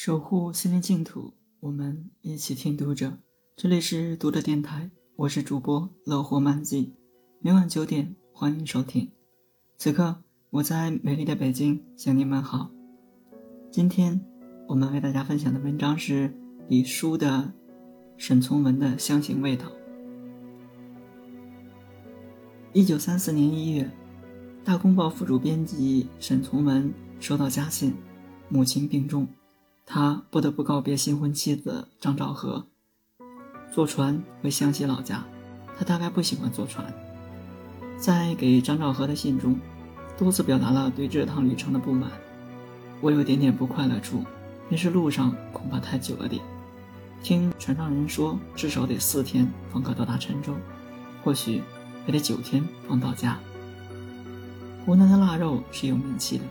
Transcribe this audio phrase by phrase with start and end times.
[0.00, 3.18] 守护心灵净土，我们一起听读者。
[3.56, 6.94] 这里是读者电台，我是主播乐活漫记，
[7.40, 9.10] 每晚九点欢迎收听。
[9.76, 12.70] 此刻我在美丽的北京向你问好。
[13.72, 14.24] 今天
[14.68, 16.32] 我们为大家分享的文章是
[16.68, 17.52] 李叔的
[18.16, 19.66] 沈从文的香型味道。
[22.72, 23.82] 一九三四年一月，
[24.64, 27.92] 《大公报》副主编辑沈从文收到家信，
[28.48, 29.26] 母亲病重。
[29.90, 32.66] 他不得不告别新婚妻子张兆和，
[33.72, 35.24] 坐船回湘西老家。
[35.78, 36.92] 他大概不喜欢坐船，
[37.96, 39.58] 在给张兆和的信中，
[40.18, 42.10] 多次表达了对这趟旅程的不满。
[43.00, 44.22] 我有点点不快乐处，
[44.68, 46.42] 便是路上恐怕太久了点。
[47.22, 50.52] 听船上人说，至少得四天方可到达郴州，
[51.24, 51.62] 或许
[52.04, 53.38] 还得九天方到家。
[54.84, 56.44] 湖南的腊肉是有名气的，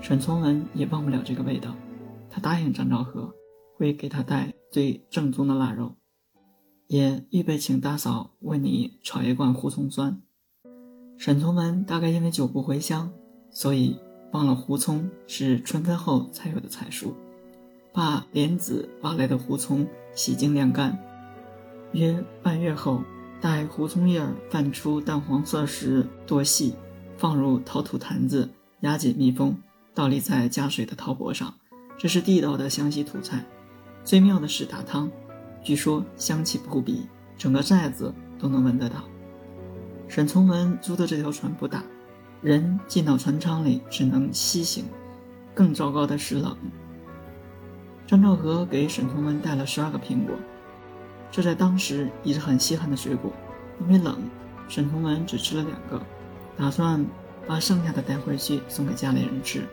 [0.00, 1.74] 沈从文也忘不了这个味道。
[2.30, 3.34] 他答应张兆和
[3.76, 5.96] 会给他带最正宗的腊肉，
[6.86, 10.22] 也预备请大嫂为你炒一罐胡葱酸。
[11.18, 13.12] 沈从文大概因为久不回乡，
[13.50, 13.98] 所以
[14.32, 17.12] 忘了胡葱是春分后才有的菜蔬，
[17.92, 20.96] 把莲子挖来的胡葱洗净晾干，
[21.92, 23.02] 约半月后，
[23.40, 26.74] 待胡葱叶泛出淡黄色时剁细，
[27.16, 28.48] 放入陶土坛子
[28.80, 29.56] 压紧密封，
[29.94, 31.54] 倒立在加水的陶钵上。
[32.00, 33.44] 这是地道的湘西土菜，
[34.04, 35.10] 最妙的是打汤，
[35.62, 39.04] 据说香气扑鼻，整个寨子都能闻得到。
[40.08, 41.84] 沈从文租的这条船不大，
[42.40, 44.86] 人进到船舱里只能西行。
[45.54, 46.56] 更糟糕的是冷。
[48.06, 50.34] 张兆和给沈从文带了十二个苹果，
[51.30, 53.30] 这在当时已是很稀罕的水果。
[53.78, 54.18] 因为冷，
[54.70, 56.02] 沈从文只吃了两个，
[56.56, 57.04] 打算
[57.46, 59.64] 把剩下的带回去送给家里人吃。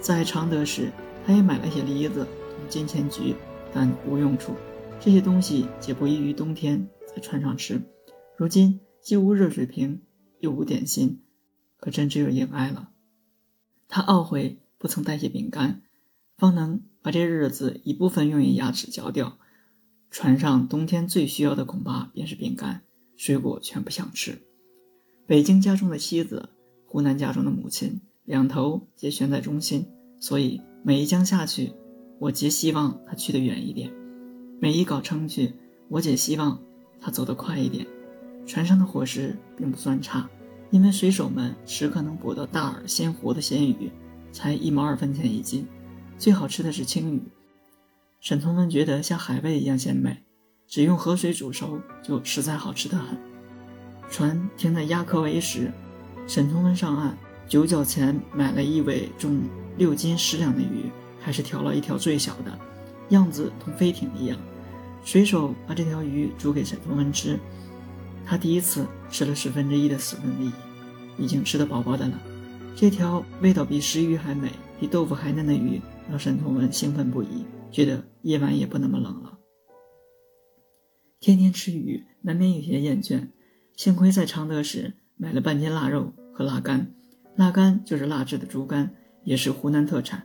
[0.00, 0.90] 在常德时。
[1.24, 2.26] 他也买了些梨子、
[2.68, 3.34] 金钱菊，
[3.72, 4.54] 但无用处。
[5.00, 7.80] 这些东西皆不宜于冬天在船上吃。
[8.36, 10.00] 如今既无热水瓶，
[10.40, 11.20] 又无点心，
[11.76, 12.90] 可真只有硬挨了。
[13.88, 15.82] 他懊悔不曾带些饼干，
[16.36, 19.38] 方能把这日子一部分用于牙齿嚼掉。
[20.10, 22.82] 船上冬天最需要的恐怕便是饼干，
[23.16, 24.42] 水果全不想吃。
[25.26, 26.50] 北京家中的妻子，
[26.86, 29.86] 湖南家中的母亲，两头皆悬在中心，
[30.20, 30.60] 所以。
[30.84, 31.72] 每一江下去，
[32.18, 33.88] 我皆希望他去得远一点；
[34.60, 35.54] 每一镐撑去，
[35.88, 36.60] 我皆希望
[37.00, 37.86] 他走得快一点。
[38.44, 40.28] 船上的伙食并不算差，
[40.72, 43.92] 因为水手们时刻能捕到大饵鲜活的鲜鱼，
[44.32, 45.64] 才一毛二分钱一斤。
[46.18, 47.22] 最好吃的是青鱼，
[48.20, 50.24] 沈从文觉得像海味一样鲜美，
[50.66, 53.16] 只用河水煮熟就实在好吃得很。
[54.10, 55.70] 船停在鸭科围时，
[56.26, 57.16] 沈从文上岸，
[57.46, 59.40] 九角钱买了一尾重。
[59.76, 60.90] 六斤十两的鱼，
[61.20, 62.58] 还是挑了一条最小的，
[63.10, 64.38] 样子同飞艇一样。
[65.04, 67.38] 水手把这条鱼煮给沈从文吃，
[68.24, 70.52] 他第一次吃了十分之一的四分之一，
[71.24, 72.20] 已经吃得饱饱的了。
[72.76, 79.38] 这条味道比石鱼还美、比豆腐还嫩的鱼，让沈从文兴奋不已，觉得夜晚也不那么冷了。
[81.20, 83.28] 天天吃鱼，难免有些厌倦。
[83.76, 86.94] 幸亏在常德时买了半斤腊肉和腊肝，
[87.36, 88.94] 腊肝就是腊制的猪肝。
[89.24, 90.22] 也是湖南特产。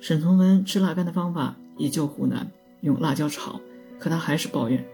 [0.00, 2.50] 沈从文吃腊肝的方法依旧湖南，
[2.82, 3.60] 用辣椒炒。
[3.98, 4.86] 可他还是抱怨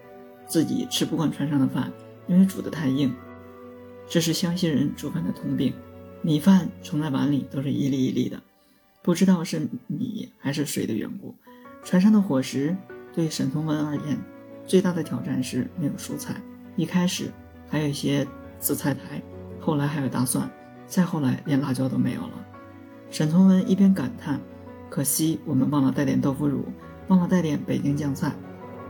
[0.47, 1.93] 自己吃不惯船上的饭，
[2.27, 3.15] 因为煮得太硬。
[4.09, 5.75] 这是湘西人煮饭的通病，
[6.23, 8.43] 米饭盛在碗里都是一粒一粒的，
[9.03, 11.35] 不知道是米还是水的缘故。
[11.83, 12.75] 船上的伙食
[13.13, 14.19] 对沈从文而言
[14.67, 16.41] 最大的挑战是没有蔬菜。
[16.77, 17.31] 一开始
[17.69, 18.27] 还有一些
[18.59, 19.23] 紫菜苔，
[19.61, 20.51] 后来还有大蒜，
[20.87, 22.47] 再后来连辣椒都没有了。
[23.15, 24.41] 沈从文一边感叹
[24.91, 26.65] ：“可惜我们忘了带点豆腐乳，
[27.07, 28.35] 忘了带点北京酱菜。”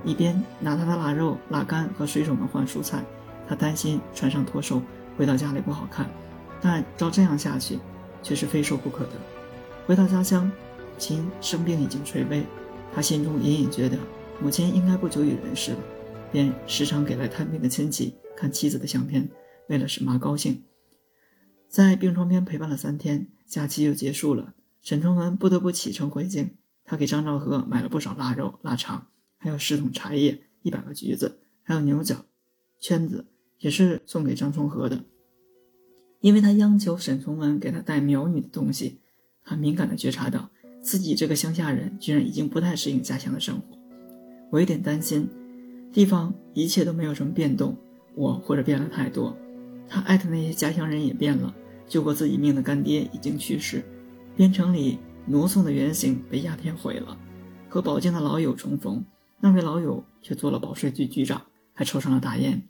[0.03, 3.05] 一边拿他的腊肉、腊肝和水手们换蔬菜。
[3.47, 4.81] 他担心船上脱瘦，
[5.19, 6.09] 回到家里不好看。
[6.59, 7.79] 但照这样下去，
[8.23, 9.13] 却是非瘦不可的。
[9.87, 10.53] 回到家乡，母
[10.97, 12.47] 亲生病已经垂危，
[12.95, 13.99] 他心中隐隐觉得
[14.41, 15.79] 母亲应该不久于人世了，
[16.33, 19.29] 便时常给来探病的亲戚看妻子的相片，
[19.69, 20.65] 为了使妈高兴。
[21.69, 23.29] 在病床边陪伴了三天。
[23.47, 26.51] 假期又结束了，沈从文不得不启程回京。
[26.85, 29.07] 他给张兆和买了不少腊肉、腊肠，
[29.39, 32.27] 还有十桶茶叶、一百个橘子，还有牛角、
[32.79, 33.25] 圈子，
[33.59, 35.05] 也是送给张从和的。
[36.21, 39.01] 因为他央求沈从文给他带苗女的东西，
[39.43, 40.51] 他敏感地觉察到
[40.83, 43.79] 自己这个乡下人居然已经不太适应家乡的生活。
[44.51, 45.27] 我有点担心，
[45.91, 47.77] 地方一切都没有什么变动，
[48.15, 49.35] 我或者变了太多，
[49.89, 51.55] 他爱的那些家乡人也变了。
[51.87, 53.85] 救过自己命的干爹已经去世，
[54.37, 57.17] 边城里挪送的原型被鸦片毁了，
[57.69, 59.05] 和保境的老友重逢，
[59.41, 61.41] 那位老友却做了保税局局长，
[61.73, 62.63] 还抽上了大烟。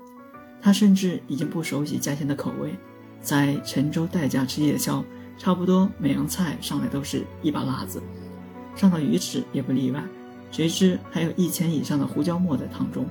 [0.61, 2.75] 他甚至已经不熟悉家乡的口味，
[3.21, 5.05] 在陈州代驾吃夜宵，
[5.37, 8.03] 差不多每样菜上来都是一把辣子，
[8.75, 10.03] 上到鱼翅也不例外。
[10.51, 13.07] 谁知还有一钱以上的胡椒末在汤中，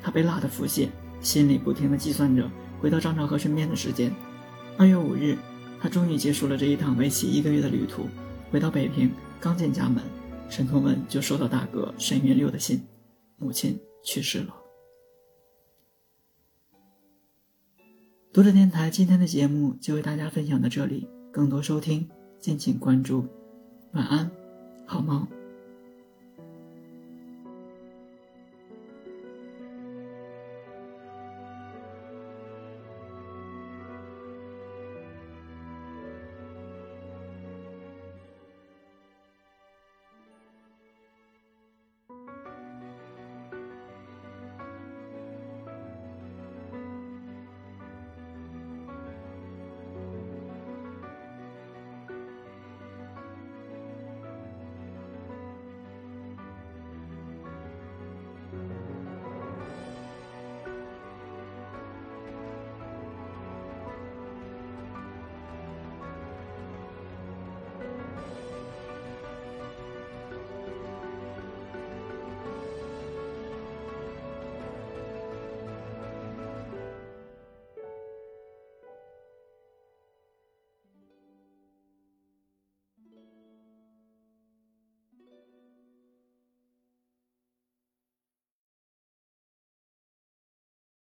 [0.00, 0.88] 他被辣得腹泻，
[1.20, 2.48] 心里不停地计算着
[2.80, 4.14] 回到张兆和身边的时间。
[4.76, 5.38] 二月五日，
[5.80, 8.08] 他终于结束了这一趟为期一个月的旅途，
[8.50, 9.10] 回到北平，
[9.40, 10.02] 刚进家门，
[10.48, 12.82] 沈从文就收到大哥沈云六的信，
[13.36, 14.54] 母亲去世了。
[18.32, 22.08] 读者电台今天的节目就为大家分享到这里，更多收听
[22.40, 23.24] 敬请关注。
[23.92, 24.28] 晚安，
[24.84, 25.24] 好梦。